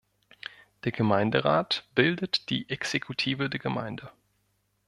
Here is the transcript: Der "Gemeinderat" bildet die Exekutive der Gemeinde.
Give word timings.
Der 0.83 0.91
"Gemeinderat" 0.91 1.85
bildet 1.93 2.49
die 2.49 2.67
Exekutive 2.71 3.51
der 3.51 3.59
Gemeinde. 3.59 4.09